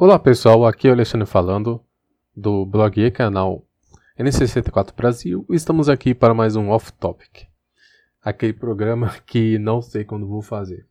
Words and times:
Olá 0.00 0.16
pessoal, 0.16 0.64
aqui 0.64 0.86
é 0.86 0.90
o 0.90 0.94
Alexandre 0.94 1.26
falando 1.26 1.84
do 2.32 2.64
blog 2.64 3.04
e 3.04 3.10
canal 3.10 3.66
N64 4.16 4.94
Brasil 4.94 5.44
e 5.50 5.56
estamos 5.56 5.88
aqui 5.88 6.14
para 6.14 6.32
mais 6.32 6.54
um 6.54 6.68
Off 6.70 6.92
Topic, 6.92 7.48
aquele 8.22 8.52
programa 8.52 9.16
que 9.26 9.58
não 9.58 9.82
sei 9.82 10.04
quando 10.04 10.28
vou 10.28 10.40
fazer. 10.40 10.86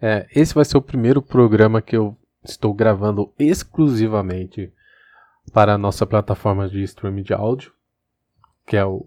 É, 0.00 0.26
esse 0.34 0.54
vai 0.54 0.64
ser 0.64 0.78
o 0.78 0.82
primeiro 0.82 1.20
programa 1.20 1.82
que 1.82 1.94
eu 1.94 2.16
estou 2.42 2.72
gravando 2.72 3.30
exclusivamente 3.38 4.72
para 5.52 5.74
a 5.74 5.78
nossa 5.78 6.06
plataforma 6.06 6.66
de 6.66 6.82
streaming 6.82 7.24
de 7.24 7.34
áudio, 7.34 7.74
que 8.66 8.74
é 8.74 8.86
o 8.86 9.06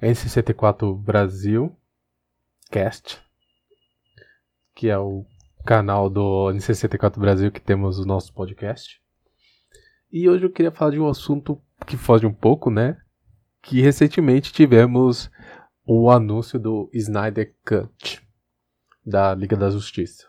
N64 0.00 0.98
Brasil 0.98 1.76
Cast, 2.70 3.20
que 4.74 4.88
é 4.88 4.96
o 4.96 5.26
canal 5.66 6.08
do 6.08 6.48
N64 6.52 7.18
Brasil 7.18 7.50
que 7.50 7.60
temos 7.60 7.98
o 7.98 8.06
nosso 8.06 8.32
podcast. 8.32 9.02
E 10.12 10.28
hoje 10.28 10.46
eu 10.46 10.52
queria 10.52 10.70
falar 10.70 10.92
de 10.92 11.00
um 11.00 11.08
assunto 11.08 11.60
que 11.84 11.96
foge 11.96 12.24
um 12.24 12.32
pouco, 12.32 12.70
né? 12.70 12.96
Que 13.60 13.80
recentemente 13.80 14.52
tivemos 14.52 15.28
o 15.84 16.08
anúncio 16.08 16.56
do 16.56 16.88
Snyder 16.94 17.52
Cut 17.66 18.24
da 19.04 19.34
Liga 19.34 19.56
da 19.56 19.68
Justiça. 19.68 20.28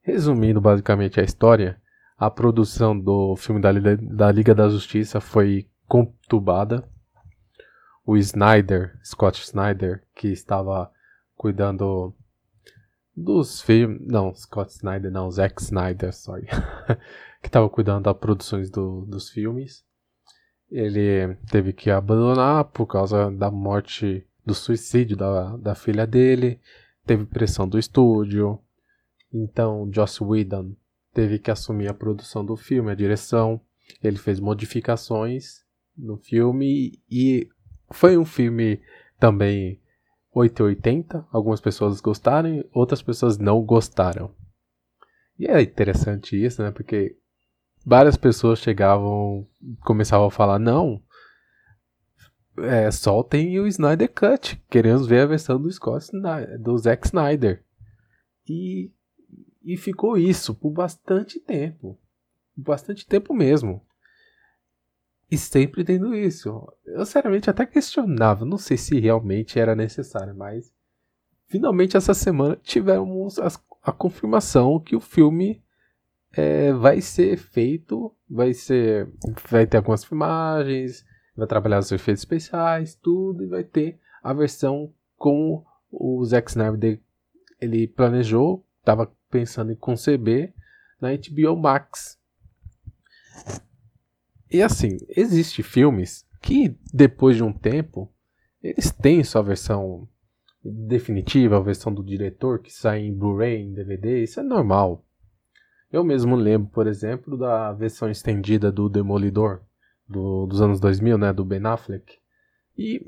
Resumindo 0.00 0.62
basicamente 0.62 1.20
a 1.20 1.22
história, 1.22 1.80
a 2.16 2.30
produção 2.30 2.98
do 2.98 3.36
filme 3.36 3.60
da, 3.60 3.70
da 3.70 4.32
Liga 4.32 4.54
da 4.54 4.68
Justiça 4.68 5.20
foi 5.20 5.68
conturbada. 5.86 6.88
O 8.04 8.16
Snyder, 8.16 8.98
Scott 9.04 9.42
Snyder, 9.42 10.02
que 10.14 10.28
estava 10.28 10.90
cuidando 11.36 12.14
dos 13.16 13.60
filmes. 13.60 14.00
Não, 14.06 14.34
Scott 14.34 14.72
Snyder, 14.72 15.10
não, 15.10 15.30
Zack 15.30 15.60
Snyder, 15.62 16.12
sorry. 16.12 16.46
que 17.40 17.48
estava 17.48 17.68
cuidando 17.68 18.04
das 18.04 18.16
produções 18.16 18.70
do, 18.70 19.04
dos 19.06 19.28
filmes. 19.30 19.84
Ele 20.70 21.36
teve 21.50 21.72
que 21.72 21.90
abandonar 21.90 22.64
por 22.66 22.86
causa 22.86 23.30
da 23.30 23.50
morte, 23.50 24.26
do 24.44 24.54
suicídio 24.54 25.16
da, 25.16 25.56
da 25.56 25.74
filha 25.74 26.06
dele. 26.06 26.60
Teve 27.04 27.26
pressão 27.26 27.68
do 27.68 27.78
estúdio. 27.78 28.58
Então, 29.32 29.90
Joss 29.92 30.22
Whedon 30.22 30.74
teve 31.12 31.38
que 31.38 31.50
assumir 31.50 31.88
a 31.88 31.94
produção 31.94 32.44
do 32.44 32.56
filme, 32.56 32.90
a 32.90 32.94
direção. 32.94 33.60
Ele 34.02 34.16
fez 34.16 34.40
modificações 34.40 35.62
no 35.96 36.16
filme 36.16 36.98
e 37.10 37.48
foi 37.90 38.16
um 38.16 38.24
filme 38.24 38.80
também 39.18 39.81
880. 40.32 41.26
Algumas 41.30 41.60
pessoas 41.60 42.00
gostaram, 42.00 42.64
outras 42.72 43.02
pessoas 43.02 43.38
não 43.38 43.62
gostaram. 43.62 44.34
E 45.38 45.46
é 45.46 45.60
interessante 45.60 46.42
isso, 46.42 46.62
né? 46.62 46.70
Porque 46.70 47.16
várias 47.84 48.16
pessoas 48.16 48.58
chegavam, 48.58 49.46
começavam 49.80 50.26
a 50.26 50.30
falar: 50.30 50.58
não, 50.58 51.02
é, 52.58 52.90
soltem 52.90 53.58
o 53.58 53.66
Snyder 53.66 54.12
Cut. 54.12 54.62
Queremos 54.70 55.06
ver 55.06 55.20
a 55.20 55.26
versão 55.26 55.60
do 55.60 55.70
Scott 55.70 56.06
do 56.60 56.76
Zack 56.78 57.06
Snyder. 57.06 57.64
E, 58.48 58.90
e 59.62 59.76
ficou 59.76 60.16
isso 60.16 60.54
por 60.54 60.70
bastante 60.70 61.40
tempo. 61.40 61.98
Bastante 62.56 63.06
tempo 63.06 63.32
mesmo. 63.32 63.84
E 65.32 65.38
sempre 65.38 65.82
tendo 65.82 66.14
isso. 66.14 66.70
Eu 66.84 67.06
sinceramente 67.06 67.48
até 67.48 67.64
questionava, 67.64 68.44
não 68.44 68.58
sei 68.58 68.76
se 68.76 69.00
realmente 69.00 69.58
era 69.58 69.74
necessário, 69.74 70.36
mas 70.36 70.70
finalmente 71.46 71.96
essa 71.96 72.12
semana 72.12 72.54
tivemos 72.62 73.38
a, 73.38 73.48
a 73.82 73.92
confirmação 73.92 74.78
que 74.78 74.94
o 74.94 75.00
filme 75.00 75.64
é, 76.34 76.74
vai 76.74 77.00
ser 77.00 77.38
feito, 77.38 78.14
vai 78.28 78.52
ser, 78.52 79.10
vai 79.48 79.66
ter 79.66 79.78
algumas 79.78 80.04
filmagens, 80.04 81.02
vai 81.34 81.46
trabalhar 81.46 81.78
os 81.78 81.90
efeitos 81.90 82.22
especiais, 82.22 82.94
tudo 82.94 83.42
e 83.42 83.48
vai 83.48 83.64
ter 83.64 83.98
a 84.22 84.34
versão 84.34 84.92
com 85.16 85.64
o 85.90 86.22
Zack 86.26 86.50
Snyder 86.50 87.00
ele 87.58 87.88
planejou, 87.88 88.66
estava 88.80 89.10
pensando 89.30 89.72
em 89.72 89.76
conceber 89.76 90.52
na 91.00 91.08
HBO 91.12 91.56
Max. 91.56 92.18
E 94.52 94.60
assim, 94.60 94.98
existe 95.08 95.62
filmes 95.62 96.26
que 96.42 96.76
depois 96.92 97.36
de 97.36 97.42
um 97.42 97.52
tempo 97.52 98.12
eles 98.62 98.90
têm 98.90 99.24
sua 99.24 99.40
versão 99.40 100.06
definitiva, 100.62 101.56
a 101.56 101.60
versão 101.60 101.92
do 101.92 102.04
diretor 102.04 102.60
que 102.60 102.70
sai 102.70 103.00
em 103.00 103.14
Blu-ray, 103.14 103.62
em 103.62 103.72
DVD, 103.72 104.22
isso 104.22 104.40
é 104.40 104.42
normal. 104.42 105.04
Eu 105.90 106.04
mesmo 106.04 106.36
lembro, 106.36 106.68
por 106.70 106.86
exemplo, 106.86 107.36
da 107.36 107.72
versão 107.72 108.10
estendida 108.10 108.70
do 108.70 108.88
Demolidor 108.88 109.62
do, 110.06 110.46
dos 110.46 110.60
anos 110.60 110.78
2000, 110.78 111.16
né, 111.16 111.32
do 111.32 111.44
Ben 111.44 111.64
Affleck. 111.64 112.18
E, 112.76 113.04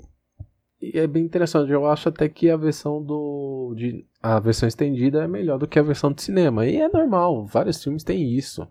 e, 0.80 0.98
é 0.98 1.06
bem 1.06 1.24
interessante, 1.24 1.70
eu 1.70 1.86
acho 1.86 2.08
até 2.08 2.26
que 2.28 2.48
a 2.48 2.56
versão 2.56 3.02
do 3.02 3.74
de, 3.76 4.06
a 4.22 4.40
versão 4.40 4.66
estendida 4.66 5.22
é 5.22 5.28
melhor 5.28 5.58
do 5.58 5.68
que 5.68 5.78
a 5.78 5.82
versão 5.82 6.10
de 6.10 6.22
cinema. 6.22 6.66
E 6.66 6.76
é 6.76 6.88
normal, 6.88 7.46
vários 7.46 7.82
filmes 7.82 8.02
têm 8.02 8.32
isso. 8.32 8.66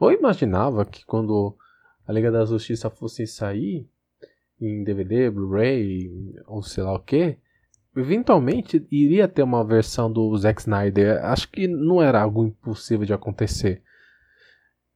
Eu 0.00 0.12
imaginava 0.12 0.84
que 0.84 1.04
quando 1.04 1.56
a 2.10 2.12
Liga 2.12 2.28
da 2.28 2.44
Justiça 2.44 2.90
fosse 2.90 3.24
sair 3.24 3.88
em 4.60 4.82
DVD, 4.82 5.30
Blu-ray 5.30 6.10
ou 6.48 6.60
sei 6.60 6.82
lá 6.82 6.92
o 6.92 6.98
que, 6.98 7.36
eventualmente 7.96 8.84
iria 8.90 9.28
ter 9.28 9.44
uma 9.44 9.64
versão 9.64 10.12
do 10.12 10.36
Zack 10.36 10.60
Snyder. 10.60 11.24
Acho 11.24 11.48
que 11.48 11.68
não 11.68 12.02
era 12.02 12.20
algo 12.20 12.44
impossível 12.44 13.06
de 13.06 13.12
acontecer. 13.12 13.80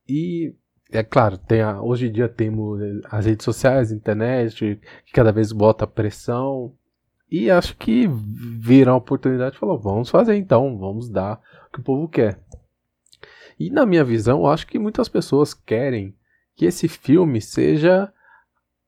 E 0.08 0.56
é 0.91 1.04
claro, 1.04 1.38
tem 1.38 1.60
a, 1.60 1.80
hoje 1.80 2.08
em 2.08 2.12
dia 2.12 2.28
temos 2.28 2.80
as 3.04 3.26
redes 3.26 3.44
sociais, 3.44 3.92
internet, 3.92 4.80
que 5.06 5.12
cada 5.12 5.30
vez 5.30 5.53
bota 5.53 5.86
pressão. 5.86 6.74
E 7.30 7.48
acho 7.48 7.76
que 7.76 8.08
viram 8.08 8.94
a 8.94 8.97
oportunidade 8.97 9.54
e 9.54 9.58
falou: 9.60 9.78
vamos 9.78 10.10
fazer 10.10 10.34
então, 10.34 10.76
vamos 10.76 11.08
dar 11.08 11.41
o 11.69 11.72
que 11.72 11.78
o 11.78 11.84
povo 11.84 12.08
quer. 12.08 12.41
E 13.56 13.70
na 13.70 13.86
minha 13.86 14.03
visão, 14.03 14.48
acho 14.48 14.66
que 14.66 14.80
muitas 14.80 15.08
pessoas 15.08 15.54
querem 15.54 16.12
que 16.56 16.65
esse 16.65 16.88
filme 16.88 17.41
seja 17.41 18.12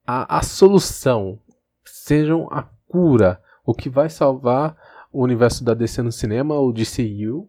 a, 0.06 0.38
a 0.38 0.42
solução, 0.42 1.38
sejam 1.84 2.48
a 2.50 2.62
cura, 2.86 3.40
o 3.64 3.74
que 3.74 3.90
vai 3.90 4.08
salvar 4.08 4.76
o 5.12 5.22
universo 5.22 5.64
da 5.64 5.74
DC 5.74 6.02
no 6.02 6.12
cinema, 6.12 6.54
o 6.54 6.72
DCU, 6.72 7.48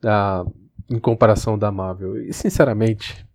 da, 0.00 0.44
em 0.90 0.98
comparação 0.98 1.58
da 1.58 1.70
Marvel. 1.70 2.22
E 2.24 2.32
sinceramente, 2.32 3.26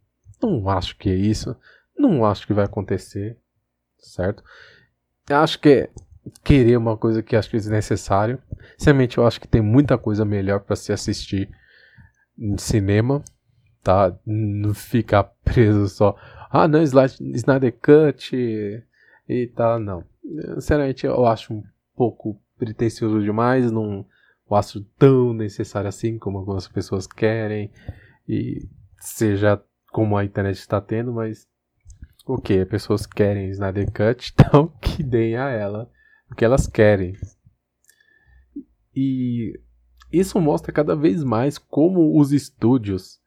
não 0.41 0.69
acho 0.69 0.97
que 0.97 1.09
é 1.09 1.15
isso. 1.15 1.55
Não 1.97 2.25
acho 2.25 2.47
que 2.47 2.53
vai 2.53 2.65
acontecer, 2.65 3.37
certo? 3.97 4.43
Acho 5.29 5.59
que 5.59 5.69
é 5.69 5.89
querer 6.43 6.77
uma 6.77 6.97
coisa 6.97 7.21
que 7.21 7.35
acho 7.35 7.49
que 7.49 7.57
é 7.57 7.59
desnecessário. 7.59 8.41
Sinceramente, 8.77 9.17
eu 9.17 9.27
acho 9.27 9.39
que 9.39 9.47
tem 9.47 9.61
muita 9.61 9.97
coisa 9.97 10.23
melhor 10.23 10.61
para 10.61 10.75
se 10.75 10.93
assistir 10.93 11.49
no 12.37 12.57
cinema 12.57 13.23
tá? 13.83 14.15
Não 14.25 14.73
ficar 14.73 15.23
preso 15.43 15.87
só. 15.89 16.15
Ah, 16.49 16.67
não, 16.67 16.81
Snyder 16.81 17.77
Cut 17.79 18.35
e 19.27 19.47
tal, 19.47 19.79
não. 19.79 20.03
Sinceramente, 20.55 21.05
eu 21.05 21.25
acho 21.25 21.53
um 21.53 21.63
pouco 21.95 22.39
pretencioso 22.57 23.21
demais, 23.21 23.71
não 23.71 24.05
acho 24.51 24.81
tão 24.97 25.33
necessário 25.33 25.87
assim 25.87 26.17
como 26.17 26.39
algumas 26.39 26.67
pessoas 26.67 27.05
querem 27.05 27.71
e 28.27 28.67
seja 28.99 29.61
como 29.91 30.17
a 30.17 30.25
internet 30.25 30.57
está 30.57 30.81
tendo, 30.81 31.13
mas 31.13 31.47
o 32.25 32.37
que? 32.37 32.65
Pessoas 32.65 33.05
querem 33.05 33.49
Snyder 33.49 33.91
Cut, 33.91 34.33
então 34.37 34.67
que 34.81 35.03
deem 35.03 35.35
a 35.35 35.49
ela 35.49 35.89
o 36.31 36.35
que 36.35 36.45
elas 36.45 36.67
querem. 36.67 37.15
E 38.95 39.59
isso 40.11 40.39
mostra 40.39 40.71
cada 40.71 40.95
vez 40.95 41.23
mais 41.23 41.57
como 41.57 42.19
os 42.19 42.31
estúdios 42.31 43.18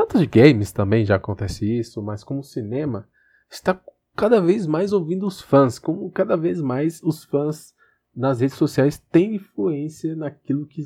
tanto 0.00 0.18
de 0.18 0.26
games 0.26 0.72
também 0.72 1.04
já 1.04 1.16
acontece 1.16 1.78
isso, 1.78 2.02
mas 2.02 2.24
como 2.24 2.42
cinema 2.42 3.06
está 3.50 3.78
cada 4.16 4.40
vez 4.40 4.66
mais 4.66 4.94
ouvindo 4.94 5.26
os 5.26 5.42
fãs, 5.42 5.78
como 5.78 6.10
cada 6.10 6.38
vez 6.38 6.60
mais 6.60 7.02
os 7.02 7.24
fãs 7.24 7.74
nas 8.16 8.40
redes 8.40 8.56
sociais 8.56 8.98
têm 8.98 9.34
influência 9.34 10.16
naquilo 10.16 10.66
que 10.66 10.82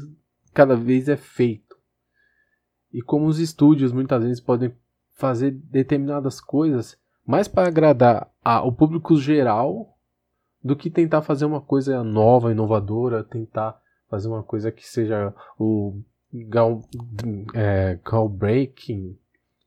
cada 0.52 0.74
vez 0.74 1.08
é 1.08 1.16
feito. 1.16 1.76
E 2.92 3.00
como 3.02 3.26
os 3.26 3.38
estúdios 3.38 3.92
muitas 3.92 4.22
vezes 4.22 4.40
podem 4.40 4.74
fazer 5.12 5.52
determinadas 5.52 6.40
coisas 6.40 6.98
mais 7.24 7.46
para 7.46 7.68
agradar 7.68 8.28
ao 8.42 8.72
público 8.72 9.16
geral 9.16 9.96
do 10.62 10.74
que 10.74 10.90
tentar 10.90 11.22
fazer 11.22 11.44
uma 11.44 11.60
coisa 11.60 12.02
nova, 12.02 12.50
inovadora, 12.50 13.22
tentar 13.22 13.80
fazer 14.08 14.26
uma 14.26 14.42
coisa 14.42 14.72
que 14.72 14.84
seja 14.84 15.32
o 15.56 16.02
gal, 16.34 16.82
é, 17.54 17.98
breaking, 18.30 19.16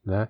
né? 0.05 0.27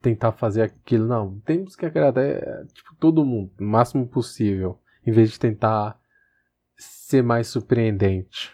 Tentar 0.00 0.32
fazer 0.32 0.62
aquilo. 0.62 1.06
Não, 1.06 1.40
temos 1.40 1.74
que 1.76 1.86
agradar 1.86 2.24
é, 2.24 2.64
tipo, 2.72 2.94
todo 2.96 3.24
mundo, 3.24 3.52
o 3.58 3.64
máximo 3.64 4.06
possível, 4.06 4.78
em 5.06 5.12
vez 5.12 5.30
de 5.30 5.38
tentar 5.38 5.98
ser 6.76 7.22
mais 7.22 7.46
surpreendente. 7.46 8.52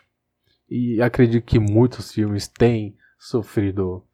E 0.68 1.00
acredito 1.00 1.44
que 1.44 1.58
muitos 1.58 2.12
filmes 2.12 2.46
têm 2.46 2.96
sofrido 3.18 4.04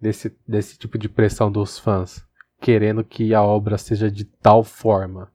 desse, 0.00 0.36
desse 0.46 0.76
tipo 0.76 0.98
de 0.98 1.08
pressão 1.08 1.50
dos 1.50 1.78
fãs, 1.78 2.26
querendo 2.60 3.04
que 3.04 3.32
a 3.34 3.42
obra 3.42 3.78
seja 3.78 4.10
de 4.10 4.24
tal 4.24 4.64
forma. 4.64 5.32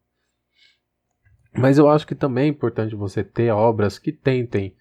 Mas 1.58 1.78
eu 1.78 1.90
acho 1.90 2.06
que 2.06 2.14
também 2.14 2.46
é 2.46 2.50
importante 2.50 2.96
você 2.96 3.24
ter 3.24 3.50
obras 3.52 3.98
que 3.98 4.12
tentem 4.12 4.76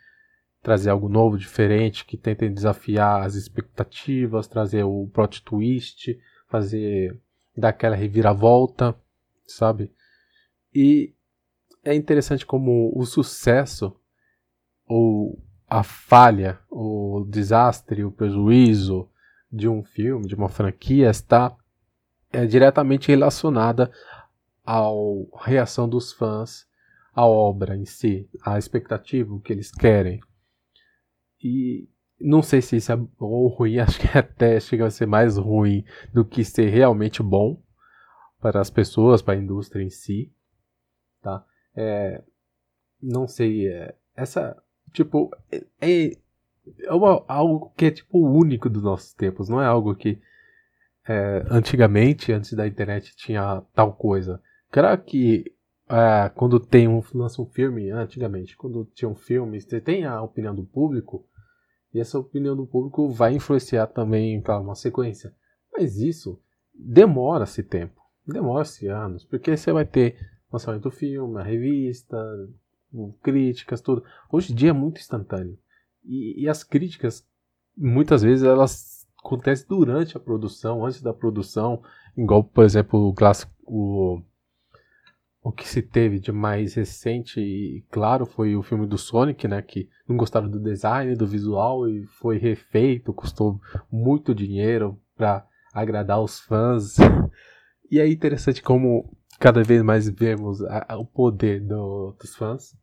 trazer 0.64 0.88
algo 0.88 1.10
novo, 1.10 1.36
diferente, 1.36 2.06
que 2.06 2.16
tentem 2.16 2.52
desafiar 2.52 3.22
as 3.22 3.34
expectativas, 3.34 4.48
trazer 4.48 4.82
o 4.82 5.06
plot 5.12 5.42
twist, 5.42 6.18
fazer 6.48 7.20
dar 7.54 7.68
aquela 7.68 7.94
reviravolta, 7.94 8.96
sabe? 9.46 9.92
E 10.74 11.12
é 11.84 11.94
interessante 11.94 12.46
como 12.46 12.90
o 12.96 13.04
sucesso 13.04 13.94
ou 14.86 15.38
a 15.68 15.82
falha, 15.82 16.58
o 16.70 17.26
desastre, 17.28 18.02
o 18.02 18.10
prejuízo 18.10 19.08
de 19.52 19.68
um 19.68 19.84
filme, 19.84 20.26
de 20.26 20.34
uma 20.34 20.48
franquia 20.48 21.10
está 21.10 21.54
é, 22.32 22.46
diretamente 22.46 23.08
relacionada 23.08 23.92
à 24.64 24.82
reação 25.42 25.86
dos 25.86 26.10
fãs 26.10 26.66
à 27.14 27.26
obra 27.26 27.76
em 27.76 27.84
si, 27.84 28.28
à 28.42 28.58
expectativa, 28.58 29.38
que 29.40 29.52
eles 29.52 29.70
querem. 29.70 30.20
E 31.44 31.86
não 32.18 32.42
sei 32.42 32.62
se 32.62 32.76
isso 32.76 32.90
é 32.90 32.96
bom 32.96 33.06
ou 33.20 33.48
ruim, 33.48 33.78
acho 33.78 34.00
que 34.00 34.16
até 34.16 34.58
chega 34.58 34.86
a 34.86 34.90
ser 34.90 35.06
mais 35.06 35.36
ruim 35.36 35.84
do 36.12 36.24
que 36.24 36.42
ser 36.42 36.70
realmente 36.70 37.22
bom 37.22 37.62
para 38.40 38.60
as 38.60 38.70
pessoas, 38.70 39.20
para 39.20 39.34
a 39.34 39.36
indústria 39.36 39.82
em 39.82 39.90
si, 39.90 40.32
tá? 41.22 41.44
É, 41.76 42.22
não 43.00 43.26
sei, 43.26 43.68
é, 43.68 43.94
essa, 44.16 44.56
tipo, 44.92 45.30
é, 45.50 45.64
é, 45.80 46.16
é 46.82 46.92
uma, 46.92 47.24
algo 47.28 47.72
que 47.76 47.86
é, 47.86 47.90
tipo, 47.90 48.18
único 48.18 48.70
dos 48.70 48.82
nossos 48.82 49.12
tempos, 49.12 49.48
não 49.48 49.60
é 49.60 49.66
algo 49.66 49.94
que 49.94 50.20
é, 51.06 51.44
antigamente, 51.50 52.32
antes 52.32 52.52
da 52.54 52.66
internet, 52.66 53.14
tinha 53.16 53.62
tal 53.74 53.92
coisa. 53.94 54.42
Claro 54.70 55.02
que 55.02 55.54
é, 55.88 56.30
quando 56.30 56.58
tem 56.58 56.88
um, 56.88 57.02
lança 57.14 57.42
um 57.42 57.46
filme, 57.46 57.90
antigamente, 57.90 58.56
quando 58.56 58.84
tinha 58.94 59.08
um 59.08 59.14
filme, 59.14 59.60
você 59.60 59.80
tem 59.80 60.04
a 60.04 60.22
opinião 60.22 60.54
do 60.54 60.64
público, 60.64 61.26
e 61.94 62.00
essa 62.00 62.18
opinião 62.18 62.56
do 62.56 62.66
público 62.66 63.08
vai 63.08 63.34
influenciar 63.34 63.86
também 63.86 64.40
para 64.40 64.58
uma 64.58 64.74
sequência. 64.74 65.32
Mas 65.72 65.96
isso 65.96 66.40
demora-se 66.74 67.62
tempo, 67.62 68.00
demora-se 68.26 68.88
anos, 68.88 69.24
porque 69.24 69.56
você 69.56 69.72
vai 69.72 69.84
ter 69.84 70.16
lançamento 70.52 70.82
do 70.82 70.90
filme, 70.90 71.40
a 71.40 71.44
revista, 71.44 72.16
críticas, 73.22 73.80
tudo. 73.80 74.04
Hoje 74.30 74.52
em 74.52 74.56
dia 74.56 74.70
é 74.70 74.72
muito 74.72 75.00
instantâneo. 75.00 75.56
E, 76.04 76.42
e 76.42 76.48
as 76.48 76.64
críticas, 76.64 77.26
muitas 77.76 78.22
vezes, 78.22 78.44
elas 78.44 79.06
acontecem 79.24 79.66
durante 79.68 80.16
a 80.16 80.20
produção, 80.20 80.84
antes 80.84 81.00
da 81.00 81.14
produção, 81.14 81.82
igual, 82.16 82.44
por 82.44 82.64
exemplo, 82.64 83.08
o 83.08 83.14
clássico, 83.14 83.52
o 83.62 84.20
o 85.44 85.52
que 85.52 85.68
se 85.68 85.82
teve 85.82 86.18
de 86.18 86.32
mais 86.32 86.72
recente 86.72 87.38
e 87.38 87.84
claro 87.90 88.24
foi 88.24 88.56
o 88.56 88.62
filme 88.62 88.86
do 88.86 88.96
Sonic, 88.96 89.46
né, 89.46 89.60
que 89.60 89.90
não 90.08 90.16
gostaram 90.16 90.48
do 90.48 90.58
design, 90.58 91.14
do 91.14 91.26
visual 91.26 91.86
e 91.86 92.06
foi 92.06 92.38
refeito, 92.38 93.12
custou 93.12 93.60
muito 93.92 94.34
dinheiro 94.34 94.98
para 95.14 95.46
agradar 95.74 96.20
os 96.20 96.40
fãs. 96.40 96.96
E 97.90 98.00
é 98.00 98.08
interessante 98.08 98.62
como 98.62 99.14
cada 99.38 99.62
vez 99.62 99.82
mais 99.82 100.08
vemos 100.08 100.60
a, 100.64 100.86
a, 100.88 100.98
o 100.98 101.04
poder 101.04 101.60
do, 101.60 102.16
dos 102.18 102.34
fãs. 102.34 102.74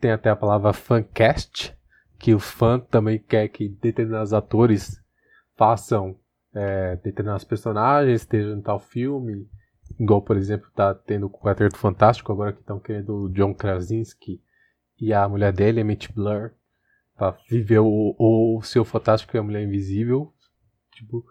Tem 0.00 0.12
até 0.12 0.30
a 0.30 0.36
palavra 0.36 0.72
fancast, 0.72 1.76
que 2.18 2.32
o 2.32 2.38
fã 2.38 2.78
também 2.78 3.18
quer 3.18 3.48
que 3.48 3.68
determinados 3.68 4.32
atores 4.32 4.98
façam 5.56 6.16
é, 6.54 6.96
determinados 6.96 7.44
personagens, 7.44 8.22
estejam 8.22 8.56
em 8.56 8.62
tal 8.62 8.78
filme 8.78 9.46
Igual, 9.98 10.22
por 10.22 10.36
exemplo, 10.36 10.68
tá 10.74 10.94
tendo 10.94 11.26
o 11.26 11.30
Quarteto 11.30 11.76
Fantástico, 11.76 12.32
agora 12.32 12.52
que 12.52 12.60
estão 12.60 12.80
querendo 12.80 13.14
o 13.14 13.28
John 13.28 13.54
Krasinski 13.54 14.40
e 15.00 15.12
a 15.12 15.28
mulher 15.28 15.52
dele, 15.52 15.84
Mitch 15.84 16.10
Blur, 16.10 16.50
pra 17.16 17.36
viver 17.48 17.78
o, 17.78 18.16
o 18.18 18.62
seu 18.62 18.84
Fantástico 18.84 19.36
e 19.36 19.38
a 19.38 19.42
Mulher 19.42 19.62
Invisível. 19.62 20.32
Tipo, 20.92 21.24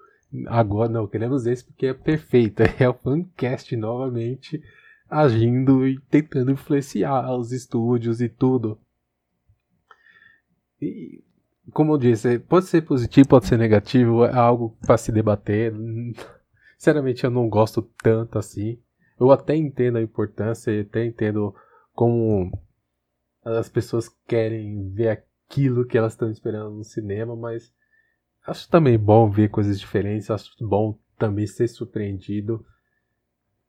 agora 0.48 0.89
não, 0.89 1.07
queremos 1.07 1.45
esse 1.45 1.63
porque 1.63 1.88
é 1.88 1.94
perfeito. 1.94 2.63
É 2.80 2.88
o 2.88 2.94
fancast 2.94 3.75
novamente 3.75 4.62
agindo 5.10 5.88
e 5.88 6.00
tentando 6.10 6.51
influenciar 6.51 7.36
os 7.36 7.51
estúdios 7.51 8.21
e 8.21 8.27
tudo. 8.27 8.80
E, 10.81 11.24
como 11.71 11.94
eu 11.94 11.98
disse, 11.98 12.39
pode 12.39 12.65
ser 12.65 12.81
positivo, 12.81 13.30
pode 13.30 13.45
ser 13.45 13.57
negativo, 13.57 14.25
é 14.25 14.33
algo 14.33 14.75
para 14.86 14.98
se 14.98 15.12
debater. 15.12 15.74
Sinceramente, 16.83 17.24
eu 17.24 17.31
não 17.31 17.47
gosto 17.47 17.81
tanto 18.03 18.38
assim. 18.38 18.77
Eu 19.18 19.31
até 19.31 19.56
entendo 19.56 19.97
a 19.97 20.01
importância 20.01 20.69
e 20.69 20.81
até 20.81 21.06
entendo 21.06 21.56
como 21.94 22.51
as 23.41 23.69
pessoas 23.69 24.09
querem 24.27 24.89
ver 24.89 25.07
aquilo 25.07 25.88
que 25.88 25.97
elas 25.97 26.12
estão 26.12 26.30
esperando 26.30 26.71
no 26.71 26.83
cinema, 26.83 27.38
mas 27.38 27.74
acho 28.45 28.69
também 28.69 29.00
bom 29.00 29.30
ver 29.30 29.47
coisas 29.47 29.80
diferentes, 29.80 30.30
acho 30.30 30.51
bom 30.59 31.00
também 31.18 31.47
ser 31.47 31.69
surpreendido. 31.69 32.65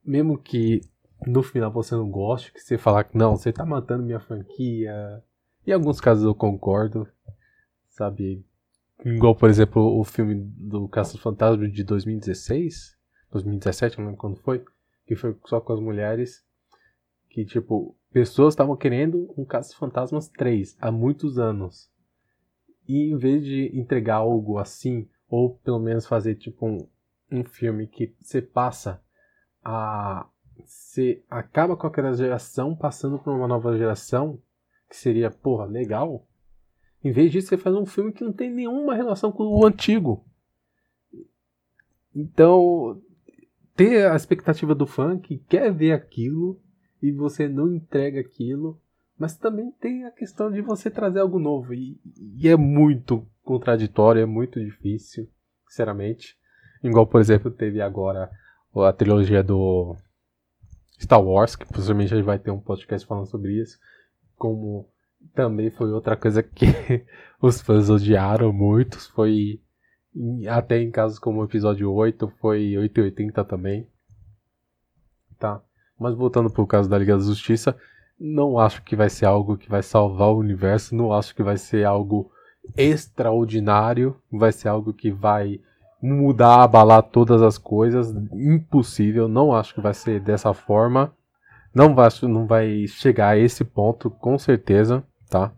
Mesmo 0.04 0.36
que 0.36 0.80
no 1.24 1.40
final 1.40 1.70
você 1.70 1.94
não 1.94 2.10
goste, 2.10 2.52
que 2.52 2.60
você 2.60 2.76
falar 2.76 3.04
que 3.04 3.16
não, 3.16 3.36
você 3.36 3.50
está 3.50 3.64
matando 3.64 4.02
minha 4.02 4.18
franquia. 4.18 5.22
Em 5.64 5.70
alguns 5.70 6.00
casos 6.00 6.24
eu 6.24 6.34
concordo, 6.34 7.06
sabe? 7.90 8.44
Igual, 9.04 9.36
por 9.36 9.48
exemplo, 9.48 10.00
o 10.00 10.02
filme 10.02 10.34
do 10.34 10.88
Caça 10.88 11.16
Fantasma 11.16 11.68
de 11.68 11.84
2016, 11.84 12.93
2017, 13.34 13.98
não 13.98 14.06
lembro 14.06 14.20
quando 14.20 14.36
foi, 14.36 14.64
que 15.06 15.14
foi 15.14 15.36
só 15.46 15.60
com 15.60 15.72
as 15.72 15.80
mulheres, 15.80 16.44
que 17.28 17.44
tipo, 17.44 17.96
pessoas 18.12 18.54
estavam 18.54 18.76
querendo 18.76 19.32
um 19.36 19.44
Caça 19.44 19.76
Fantasmas 19.76 20.28
3 20.28 20.76
há 20.80 20.90
muitos 20.90 21.38
anos. 21.38 21.90
E 22.86 23.10
em 23.10 23.16
vez 23.16 23.44
de 23.44 23.70
entregar 23.76 24.16
algo 24.16 24.58
assim, 24.58 25.08
ou 25.28 25.56
pelo 25.58 25.80
menos 25.80 26.06
fazer 26.06 26.36
tipo 26.36 26.66
um, 26.66 26.88
um 27.30 27.44
filme 27.44 27.86
que 27.86 28.14
você 28.20 28.40
passa 28.40 29.02
a. 29.62 30.28
Você 30.64 31.24
acaba 31.28 31.76
com 31.76 31.88
aquela 31.88 32.12
geração 32.12 32.76
passando 32.76 33.18
por 33.18 33.34
uma 33.34 33.48
nova 33.48 33.76
geração, 33.76 34.40
que 34.88 34.96
seria, 34.96 35.28
porra, 35.28 35.64
legal. 35.64 36.24
Em 37.02 37.10
vez 37.10 37.32
disso, 37.32 37.48
você 37.48 37.58
faz 37.58 37.74
um 37.74 37.84
filme 37.84 38.12
que 38.12 38.22
não 38.22 38.32
tem 38.32 38.50
nenhuma 38.50 38.94
relação 38.94 39.32
com 39.32 39.42
o 39.42 39.66
antigo. 39.66 40.24
Então, 42.14 43.02
ter 43.76 44.10
a 44.10 44.16
expectativa 44.16 44.74
do 44.74 44.86
fã 44.86 45.18
que 45.18 45.38
quer 45.38 45.72
ver 45.72 45.92
aquilo 45.92 46.60
e 47.02 47.12
você 47.12 47.48
não 47.48 47.72
entrega 47.72 48.20
aquilo, 48.20 48.80
mas 49.18 49.36
também 49.36 49.70
tem 49.72 50.04
a 50.04 50.10
questão 50.10 50.50
de 50.50 50.60
você 50.60 50.90
trazer 50.90 51.20
algo 51.20 51.38
novo 51.38 51.74
e, 51.74 51.98
e 52.36 52.48
é 52.48 52.56
muito 52.56 53.26
contraditório, 53.42 54.22
é 54.22 54.26
muito 54.26 54.58
difícil, 54.58 55.28
sinceramente. 55.68 56.36
Igual, 56.82 57.06
por 57.06 57.20
exemplo, 57.20 57.50
teve 57.50 57.80
agora 57.80 58.30
a 58.74 58.92
trilogia 58.92 59.42
do 59.42 59.96
Star 61.00 61.22
Wars, 61.22 61.56
que 61.56 61.66
possivelmente 61.66 62.12
a 62.12 62.16
gente 62.16 62.26
vai 62.26 62.38
ter 62.38 62.50
um 62.50 62.60
podcast 62.60 63.06
falando 63.06 63.26
sobre 63.26 63.60
isso, 63.60 63.78
como 64.36 64.88
também 65.34 65.70
foi 65.70 65.90
outra 65.92 66.16
coisa 66.16 66.42
que 66.42 66.66
os 67.40 67.60
fãs 67.60 67.88
odiaram 67.88 68.52
muito, 68.52 68.98
foi 69.12 69.60
até 70.48 70.80
em 70.80 70.90
casos 70.90 71.18
como 71.18 71.40
o 71.40 71.44
episódio 71.44 71.92
8, 71.92 72.32
foi 72.40 72.76
880 72.78 73.44
também. 73.44 73.86
Tá? 75.38 75.60
Mas 75.98 76.14
voltando 76.14 76.50
pro 76.50 76.66
caso 76.66 76.88
da 76.88 76.98
Liga 76.98 77.16
da 77.16 77.22
Justiça, 77.22 77.76
não 78.18 78.58
acho 78.58 78.82
que 78.82 78.94
vai 78.94 79.10
ser 79.10 79.26
algo 79.26 79.56
que 79.56 79.68
vai 79.68 79.82
salvar 79.82 80.28
o 80.28 80.38
universo, 80.38 80.94
não 80.94 81.12
acho 81.12 81.34
que 81.34 81.42
vai 81.42 81.56
ser 81.56 81.84
algo 81.84 82.30
extraordinário, 82.76 84.16
vai 84.30 84.52
ser 84.52 84.68
algo 84.68 84.92
que 84.92 85.10
vai 85.10 85.60
mudar, 86.00 86.62
abalar 86.62 87.02
todas 87.02 87.42
as 87.42 87.58
coisas, 87.58 88.14
impossível, 88.32 89.26
não 89.26 89.54
acho 89.54 89.74
que 89.74 89.80
vai 89.80 89.94
ser 89.94 90.20
dessa 90.20 90.52
forma. 90.52 91.12
Não 91.74 91.94
vai, 91.94 92.08
não 92.22 92.46
vai 92.46 92.86
chegar 92.86 93.30
a 93.30 93.38
esse 93.38 93.64
ponto, 93.64 94.08
com 94.08 94.38
certeza, 94.38 95.02
tá? 95.28 95.52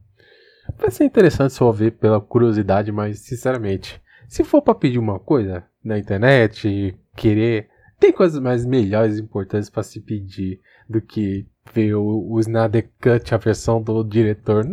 Vai 0.78 0.90
ser 0.90 1.04
interessante 1.04 1.52
só 1.52 1.70
ver 1.70 1.92
pela 1.92 2.20
curiosidade, 2.20 2.90
mas 2.90 3.20
sinceramente, 3.20 4.00
se 4.28 4.44
for 4.44 4.62
para 4.62 4.74
pedir 4.74 4.98
uma 4.98 5.18
coisa 5.18 5.64
na 5.84 5.98
internet, 5.98 6.96
querer, 7.16 7.68
tem 7.98 8.12
coisas 8.12 8.40
mais 8.40 8.64
melhores 8.64 9.18
e 9.18 9.22
importantes 9.22 9.70
para 9.70 9.82
se 9.82 10.00
pedir 10.00 10.60
do 10.88 11.00
que 11.00 11.46
ver 11.72 11.94
o, 11.94 12.30
o 12.30 12.40
Snyder 12.40 12.90
Cut, 13.00 13.34
a 13.34 13.38
versão 13.38 13.82
do 13.82 14.02
diretor. 14.04 14.64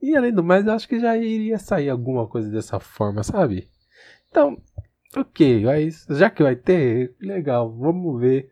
E 0.00 0.16
além 0.16 0.32
do 0.32 0.42
mais, 0.42 0.66
eu 0.66 0.72
acho 0.72 0.88
que 0.88 0.98
já 0.98 1.16
iria 1.16 1.58
sair 1.58 1.88
alguma 1.88 2.26
coisa 2.26 2.50
dessa 2.50 2.80
forma, 2.80 3.22
sabe? 3.22 3.68
Então, 4.30 4.60
ok, 5.16 5.64
mas 5.64 6.06
já 6.10 6.30
que 6.30 6.42
vai 6.42 6.56
ter, 6.56 7.14
legal, 7.20 7.70
vamos 7.72 8.20
ver 8.20 8.50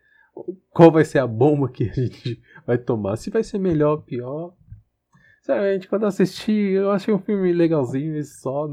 qual 0.69 0.91
vai 0.91 1.03
ser 1.03 1.19
a 1.19 1.27
bomba 1.27 1.69
que 1.69 1.89
a 1.89 1.93
gente 1.93 2.41
vai 2.65 2.77
tomar. 2.77 3.17
Se 3.17 3.29
vai 3.29 3.43
ser 3.43 3.59
melhor 3.59 3.97
ou 3.97 4.01
pior, 4.01 4.53
Sinceramente, 5.51 5.89
quando 5.89 6.03
eu 6.03 6.07
assisti, 6.07 6.51
eu 6.51 6.91
achei 6.91 7.13
um 7.13 7.19
filme 7.19 7.51
legalzinho 7.51 8.15
e 8.15 8.23
só 8.23 8.69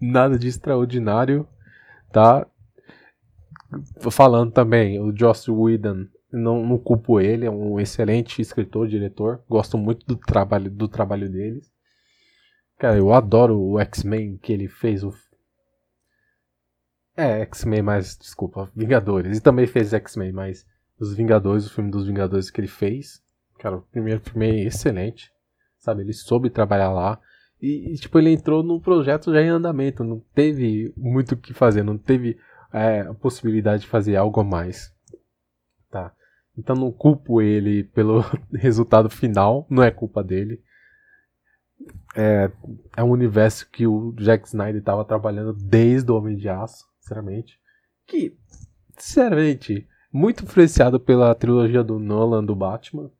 nada 0.00 0.38
de 0.38 0.48
extraordinário. 0.48 1.46
tá? 2.10 2.46
Falando 4.10 4.50
também, 4.50 4.98
o 4.98 5.14
Joss 5.14 5.50
Whedon, 5.50 6.06
não, 6.32 6.64
não 6.64 6.78
culpo 6.78 7.20
ele, 7.20 7.44
é 7.44 7.50
um 7.50 7.78
excelente 7.78 8.40
escritor, 8.40 8.88
diretor. 8.88 9.44
Gosto 9.46 9.76
muito 9.76 10.06
do 10.06 10.16
trabalho, 10.16 10.70
do 10.70 10.88
trabalho 10.88 11.30
deles. 11.30 11.70
Cara, 12.78 12.96
eu 12.96 13.12
adoro 13.12 13.60
o 13.60 13.78
X-Men 13.78 14.38
que 14.38 14.50
ele 14.50 14.66
fez. 14.66 15.04
O... 15.04 15.12
É, 17.14 17.40
X-Men, 17.42 17.82
mas 17.82 18.16
desculpa, 18.16 18.72
Vingadores. 18.74 19.36
E 19.36 19.42
também 19.42 19.66
fez 19.66 19.92
X-Men, 19.92 20.32
mas 20.32 20.66
os 20.98 21.14
Vingadores, 21.14 21.66
o 21.66 21.74
filme 21.74 21.90
dos 21.90 22.06
Vingadores 22.06 22.50
que 22.50 22.62
ele 22.62 22.68
fez. 22.68 23.22
Cara, 23.58 23.76
o 23.76 23.82
primeiro 23.82 24.20
filme 24.20 24.46
é 24.46 24.64
excelente. 24.64 25.33
Sabe, 25.84 26.00
ele 26.00 26.14
soube 26.14 26.48
trabalhar 26.48 26.90
lá. 26.90 27.20
E, 27.60 27.92
e, 27.92 27.96
tipo, 27.96 28.18
ele 28.18 28.30
entrou 28.30 28.62
num 28.62 28.80
projeto 28.80 29.30
já 29.30 29.42
em 29.42 29.50
andamento. 29.50 30.02
Não 30.02 30.18
teve 30.34 30.94
muito 30.96 31.32
o 31.32 31.36
que 31.36 31.52
fazer, 31.52 31.82
não 31.82 31.98
teve 31.98 32.38
é, 32.72 33.02
a 33.02 33.12
possibilidade 33.12 33.82
de 33.82 33.88
fazer 33.88 34.16
algo 34.16 34.40
a 34.40 34.44
mais. 34.44 34.90
Tá. 35.90 36.10
Então 36.56 36.74
não 36.74 36.90
culpo 36.90 37.42
ele 37.42 37.84
pelo 37.84 38.24
resultado 38.54 39.10
final, 39.10 39.66
não 39.68 39.82
é 39.82 39.90
culpa 39.90 40.24
dele. 40.24 40.62
É, 42.16 42.50
é 42.96 43.04
um 43.04 43.10
universo 43.10 43.68
que 43.70 43.86
o 43.86 44.12
Jack 44.12 44.46
Snyder 44.46 44.80
estava 44.80 45.04
trabalhando 45.04 45.52
desde 45.52 46.10
o 46.10 46.16
Homem 46.16 46.34
de 46.34 46.48
Aço, 46.48 46.86
sinceramente. 46.98 47.60
Que, 48.06 48.34
sinceramente, 48.96 49.86
muito 50.10 50.44
influenciado 50.44 50.98
pela 50.98 51.34
trilogia 51.34 51.84
do 51.84 51.98
Nolan 51.98 52.42
do 52.42 52.56
Batman. 52.56 53.10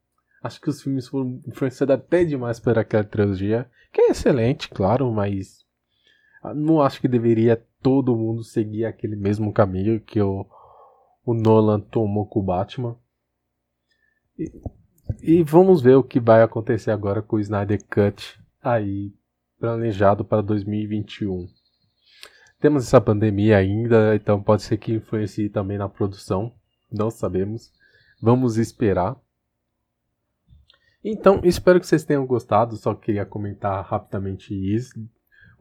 Acho 0.45 0.61
que 0.61 0.69
os 0.69 0.79
filmes 0.79 1.07
foram 1.07 1.41
influenciados 1.47 1.95
até 1.95 2.23
demais 2.23 2.59
por 2.59 2.77
aquela 2.77 3.03
trilogia, 3.03 3.67
que 3.91 3.99
é 3.99 4.09
excelente, 4.11 4.69
claro, 4.69 5.11
mas 5.11 5.65
não 6.55 6.79
acho 6.79 7.01
que 7.01 7.07
deveria 7.07 7.65
todo 7.81 8.15
mundo 8.15 8.43
seguir 8.43 8.85
aquele 8.85 9.15
mesmo 9.15 9.51
caminho 9.51 9.99
que 9.99 10.21
o, 10.21 10.45
o 11.25 11.33
Nolan 11.33 11.79
tomou 11.79 12.27
com 12.27 12.41
o 12.41 12.43
Batman. 12.43 12.95
E, 14.37 14.51
e 15.19 15.41
vamos 15.41 15.81
ver 15.81 15.95
o 15.95 16.03
que 16.03 16.19
vai 16.19 16.43
acontecer 16.43 16.91
agora 16.91 17.23
com 17.23 17.37
o 17.37 17.39
Snyder 17.39 17.83
Cut 17.85 18.39
aí 18.61 19.15
planejado 19.59 20.23
para 20.23 20.43
2021. 20.43 21.47
Temos 22.59 22.83
essa 22.83 23.01
pandemia 23.01 23.57
ainda, 23.57 24.15
então 24.15 24.43
pode 24.43 24.61
ser 24.61 24.77
que 24.77 24.93
influencie 24.93 25.49
também 25.49 25.79
na 25.79 25.89
produção, 25.89 26.53
não 26.91 27.09
sabemos. 27.09 27.73
Vamos 28.21 28.57
esperar. 28.57 29.24
Então, 31.07 31.39
espero 31.43 31.79
que 31.79 31.85
vocês 31.85 32.03
tenham 32.03 32.25
gostado. 32.25 32.75
Só 32.77 32.95
queria 32.95 33.27
comentar 33.27 33.85
rapidamente 33.85 34.55
isso. 34.55 34.91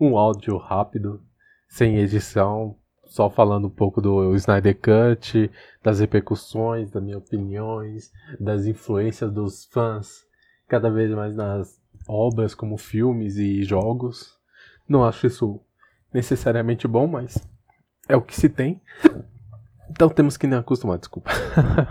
Um 0.01 0.17
áudio 0.17 0.57
rápido, 0.57 1.23
sem 1.69 1.99
edição, 1.99 2.79
só 3.05 3.29
falando 3.29 3.67
um 3.67 3.71
pouco 3.71 4.01
do 4.01 4.35
Snyder 4.37 4.75
Cut, 4.75 5.51
das 5.83 6.01
repercussões, 6.01 6.91
das 6.91 7.03
minhas 7.03 7.21
opiniões, 7.21 8.11
das 8.41 8.65
influências 8.65 9.31
dos 9.31 9.67
fãs 9.67 10.25
cada 10.67 10.91
vez 10.91 11.11
mais 11.11 11.37
nas 11.37 11.79
obras 12.09 12.55
como 12.55 12.79
filmes 12.79 13.37
e 13.37 13.63
jogos. 13.65 14.39
Não 14.89 15.05
acho 15.05 15.27
isso 15.27 15.61
necessariamente 16.11 16.89
bom, 16.89 17.07
mas 17.07 17.37
é 18.09 18.17
o 18.17 18.23
que 18.23 18.35
se 18.35 18.49
tem. 18.49 18.81
Então 19.91 20.09
temos 20.09 20.39
que 20.39 20.47
nem 20.47 20.59
acostumar, 20.59 20.99
desculpa. 20.99 21.31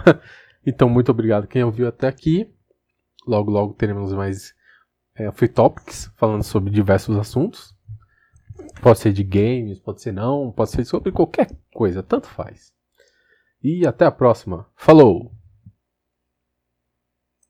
então, 0.66 0.90
muito 0.90 1.12
obrigado 1.12 1.48
quem 1.48 1.64
ouviu 1.64 1.88
até 1.88 2.08
aqui. 2.08 2.52
Logo, 3.28 3.52
logo 3.52 3.74
teremos 3.74 4.14
mais 4.14 4.54
é, 5.16 5.32
free 5.32 5.48
topics 5.48 6.12
falando 6.16 6.44
sobre 6.44 6.70
diversos 6.72 7.18
assuntos. 7.18 7.74
Pode 8.82 9.00
ser 9.00 9.14
de 9.14 9.24
games, 9.24 9.80
pode 9.80 10.02
ser 10.02 10.12
não, 10.12 10.52
pode 10.52 10.72
ser 10.72 10.86
sobre 10.86 11.12
qualquer 11.12 11.50
coisa, 11.74 12.04
tanto 12.04 12.28
faz. 12.28 12.74
E 13.64 13.88
até 13.88 14.06
a 14.06 14.12
próxima. 14.12 14.68
Falou! 14.76 15.32